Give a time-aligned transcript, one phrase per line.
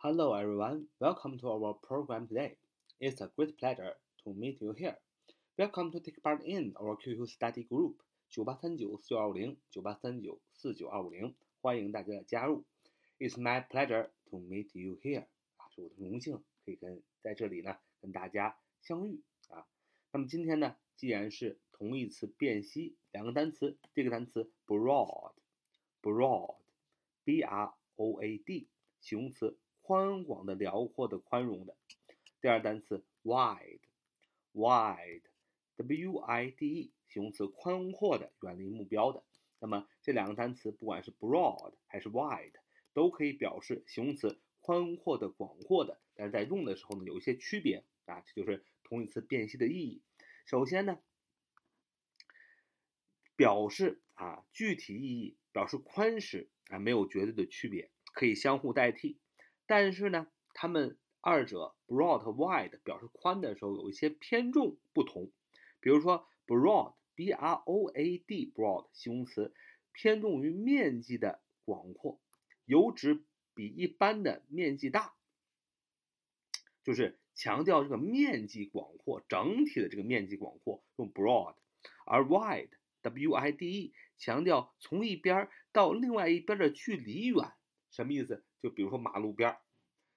[0.00, 2.58] Hello everyone, welcome to our program today.
[3.00, 4.98] It's a great pleasure to meet you here.
[5.58, 7.96] Welcome to take part in our QQ study group
[8.30, 12.64] 九八三九四九二五零九八三九四九二五零，欢迎大家的加入。
[13.18, 15.26] It's my pleasure to meet you here.
[15.56, 19.66] 啊，是我的荣幸可以跟在这里呢跟大家相遇啊。
[20.12, 28.68] 那么今天呢，既然是同义词辨析，两个单词，这个单词 broad，broad，b r o a d，
[29.00, 29.58] 形容词。
[29.81, 31.75] 宽广的、辽阔的、宽容的。
[32.39, 39.23] 第二单词 wide，wide，w i d e，形容词，宽阔的、远离目标的。
[39.59, 42.53] 那么这两个单词，不管是 broad 还是 wide，
[42.93, 45.99] 都可以表示形容词，宽阔的、广阔的。
[46.15, 50.01] 但是在用的时候呢，有一些区别啊，这就是同义词辨析的意义。
[50.45, 50.99] 首先呢，
[53.35, 59.19] 表示啊具体意义，表示宽时啊没有绝对的区别，可以相互代替。
[59.71, 65.31] 但是呢，它们二者 broad wide 表示宽的时候有一些偏重不同。
[65.79, 69.53] 比如说 broad b r o a d broad 形容词
[69.93, 72.19] 偏重于面积的广阔，
[72.65, 75.13] 有指比一般的面积大，
[76.83, 81.55] 就是强调这个面积广阔，整体的这个面积广阔用 broad，
[82.05, 82.71] 而 wide
[83.03, 87.53] w i d e 强调从一边到另外一边的距离远。
[87.89, 88.43] 什么意思？
[88.61, 89.57] 就比如说马路边儿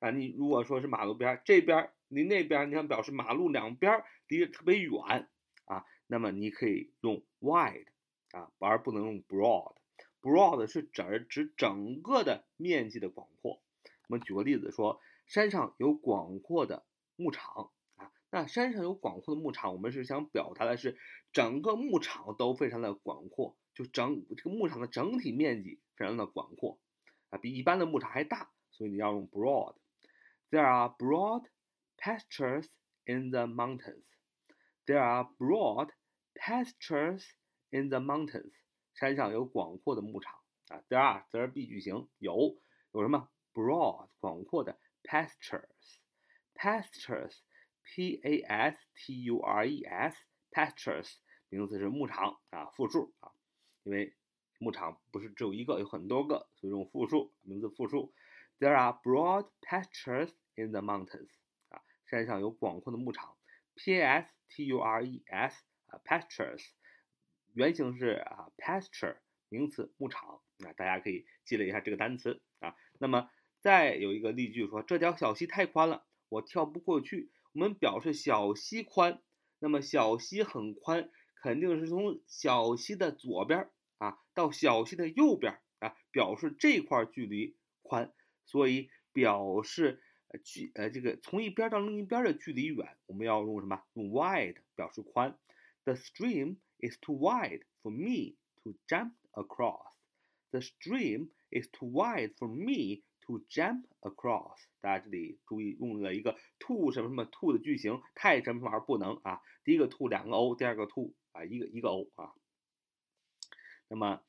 [0.00, 5.28] 啊，你如果说是马路边儿这边离那边，你想表示马路两边离得特别远
[5.64, 7.86] 啊，那么你可以用 wide
[8.30, 9.74] 啊，而不能用 broad。
[10.20, 13.60] broad 是指指整个的面积的广阔。
[14.08, 16.84] 我们举个例子说，山上有广阔的
[17.16, 20.96] 牧场啊，那山上有广阔的牧场，我们是想表达的是
[21.32, 26.78] 整个牧场都非常的广阔，就整这个牧场的整体面积非常的广阔。
[27.29, 31.47] 啊，比一般的牧场还大，所以你要用 broad。There are broad
[31.97, 32.67] pastures
[33.05, 34.05] in the mountains.
[34.85, 35.91] There are broad
[36.35, 37.31] pastures
[37.71, 38.53] in the mountains.
[38.93, 40.83] 山上有广阔的牧场啊。
[40.89, 42.59] There are 则是 be 句型，有
[42.91, 46.01] 有什么 broad 广阔的 pastures
[46.53, 47.39] pastures
[47.81, 50.17] p a s t u r e s
[50.51, 51.15] pastures
[51.49, 53.31] 名词是牧场啊，复数啊，
[53.83, 54.15] 因为。
[55.20, 58.12] 是只有一个，有很多个，所以用复数，名字复数。
[58.58, 61.30] There are broad pastures in the mountains。
[61.68, 63.36] 啊，山上有广阔的牧场。
[63.74, 66.70] P A S T U R E S 啊，pastures，
[67.54, 69.18] 原型是啊，pasture，
[69.48, 70.40] 名词，牧场。
[70.64, 72.74] 啊，大家可以积累一下这个单词啊。
[72.98, 73.30] 那么
[73.60, 77.30] 再有一个例句说，这条小溪太宽了，我跳不过去。
[77.52, 79.22] 我们表示小溪宽，
[79.60, 83.70] 那么小溪很宽，肯定是从小溪的左边。
[83.98, 88.12] 啊，到小溪的右边啊，表示这块距离宽，
[88.44, 93.82] 所以表示呃距呃这个从一边到另一边的距离远，我们要用什么？
[93.94, 95.38] 用 wide 表示宽。
[95.84, 99.94] The stream is too wide for me to jump across.
[100.50, 104.58] The stream is too wide for me to jump across.
[104.80, 109.40] 大家这里注意用了一个 too 什么什么 to 的句型，太什么什么不能啊。
[109.64, 112.32] 第一个 to 两个 o，第二个 to 啊一个一个 o 啊。
[113.88, 114.20] 那么，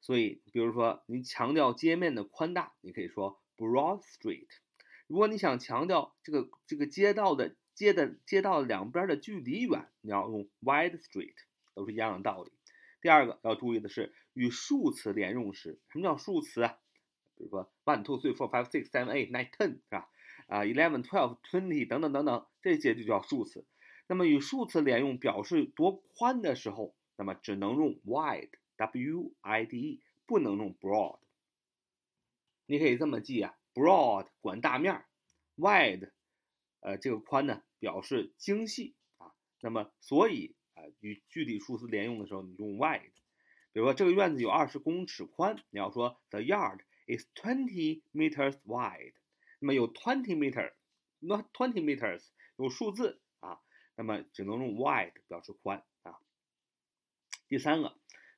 [0.00, 4.48] 所以，比如说，你强调街面的宽大，你可以说 Broad Street。
[5.06, 11.34] 如果你想强调这个这个街道的街的街道两边的距离远，你要用 Wide Street，
[11.74, 12.52] 都是一样的道理。
[13.00, 16.78] 第二个要注意的是，与数词连用时，什么叫数词啊？
[17.36, 20.08] 比如说 one two three four five six seven eight nine ten 是吧？
[20.48, 23.64] 啊，eleven twelve twenty 等等等等，这些就叫数词。
[24.08, 28.50] 那么与数词连用表示多宽的时候，那么只能用 Wide。
[28.76, 31.18] W i d e 不能用 broad，
[32.66, 35.06] 你可以这么记啊，broad 管大面儿
[35.56, 36.10] ，wide，
[36.80, 39.32] 呃，这个宽呢表示精细啊。
[39.60, 43.12] 那么所以啊，与具体数字连用的时候，你用 wide。
[43.72, 49.14] 比如说这个院子有二十公尺宽，你要说 the yard is twenty meters wide。
[49.60, 53.60] 那么有 twenty meter，not twenty meters，有数字啊，
[53.94, 56.18] 那么只能用 wide 表示宽啊。
[57.48, 57.96] 第三个。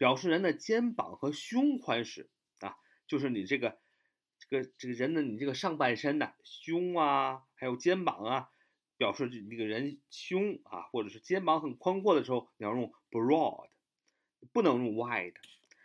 [0.00, 2.30] 表示人的肩膀和胸宽时
[2.60, 2.74] 啊，
[3.06, 3.78] 就是你这个
[4.38, 8.48] 这个这个人的你这个上半身的胸啊，还有肩膀啊，
[8.96, 13.68] 表示这个人胸啊或者是肩膀很宽阔的时候，你要用 broad，
[14.54, 15.34] 不能用 wide。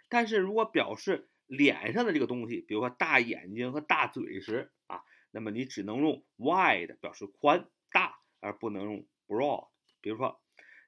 [0.08, 5.02] 但是如果表示脸上的这个东西，比如说大眼睛和大嘴时啊，
[5.32, 9.68] 那么你只能用 wide 表示宽大，而不能用 broad。
[10.00, 10.42] 比如说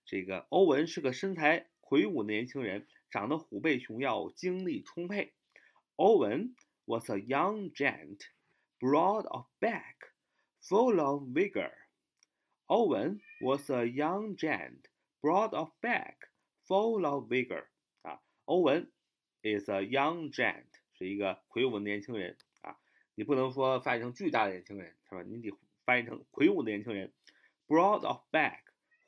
[0.06, 2.88] 这个欧文是个身材魁梧的年轻人。
[3.09, 5.33] 长得虎背熊腰，精力充沛。
[5.95, 6.56] Owen
[6.86, 8.19] was a young giant,
[8.80, 10.12] broad of back,
[10.62, 11.71] full of vigor.
[12.68, 14.81] Owen was a young giant,
[15.21, 16.30] broad of back,
[16.68, 17.65] full of vigor.
[18.01, 18.92] 啊，欧文
[19.42, 22.77] is a young giant，是一个魁梧的年轻人啊。
[23.15, 25.24] 你不能说翻译成巨大的年轻人，是吧？
[25.24, 25.51] 你得
[25.86, 27.13] 翻译成魁梧的年轻人。
[27.68, 28.59] Broad of back，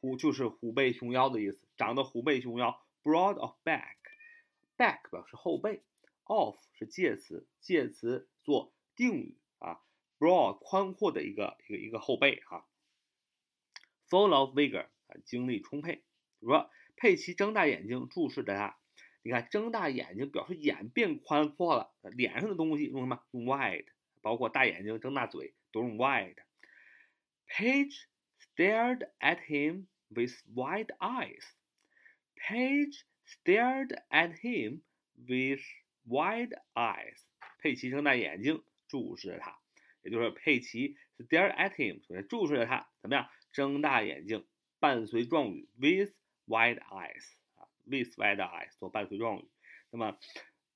[0.02, 2.82] 虎就是虎背熊腰的意思，长得虎背熊腰。
[3.04, 5.84] Broad of back，back 表示后背
[6.26, 9.82] ，of 是介词，介词做定语啊。
[10.20, 12.68] Broad 宽阔的一个一个一个后背哈。
[14.10, 15.96] Full of vigor 啊，精力充沛。
[15.96, 18.78] 比如说，佩奇睁大眼睛注视着他。
[19.22, 23.24] 你看，睁大眼睛表示眼变宽阔了，脸上的东西用什么？
[23.32, 23.88] 用 wide，
[24.22, 26.38] 包括大眼睛、睁大嘴都用 wide。
[27.48, 28.06] Page
[28.40, 31.59] stared at him with wide eyes.
[32.48, 34.82] Page stared at him
[35.16, 35.62] with
[36.08, 37.20] wide eyes.
[37.60, 39.60] 佩奇睁大眼睛注视着他，
[40.02, 43.30] 也就是佩奇 stared at him，首先注视着他，怎么样？
[43.52, 44.46] 睁大眼睛，
[44.80, 46.12] 伴随状语 with
[46.48, 47.68] wide eyes 啊。
[47.86, 49.48] with wide eyes 做伴随状语，
[49.92, 50.18] 那么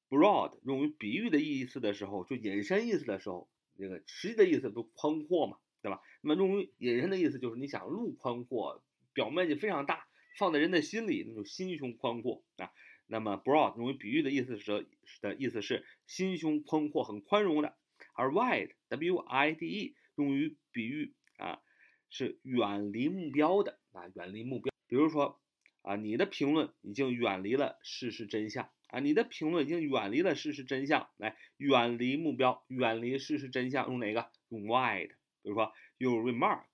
[0.10, 6.01] broad 用于比喻的意思的时候，就引申意思的时候，这个实际的意思都宽阔嘛，对吧？
[6.21, 8.83] 那么用于引申的意思就是你想路宽阔，
[9.13, 10.07] 表面积非常大，
[10.38, 12.72] 放在人的心里，那种心胸宽阔啊。
[13.08, 14.88] 那么 broad 用于比喻的意思是
[15.22, 17.76] 的意思是心胸宽阔，很宽容的。
[18.16, 21.62] 而 wide w i d e 用于比喻啊，
[22.10, 25.40] 是远离目标的啊，远离目标，比如说。
[25.84, 29.02] 啊，你的评论已经远离了事实真相啊！
[29.02, 34.32] 你的评论已经远离了事实真相，来远离目标，远离事实真相，用哪个？
[34.48, 35.10] 用 wide。
[35.42, 36.70] 比如说，Your remark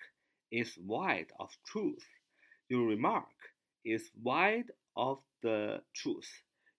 [0.52, 2.04] is wide of truth.
[2.70, 3.34] Your remark
[3.84, 6.30] is wide of the truth.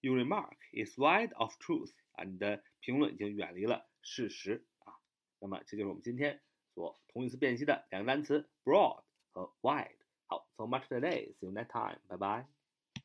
[0.00, 1.92] Your remark is wide of truth.
[2.12, 4.94] 啊，你的评论已经远离了事实啊。
[5.40, 6.40] 那么，这就是我们今天
[6.74, 9.02] 所同义词辨析的两个单词：broad
[9.32, 9.96] 和 wide。
[10.26, 11.34] 好，so much today.
[11.34, 11.98] See you next time.
[12.06, 12.59] Bye bye.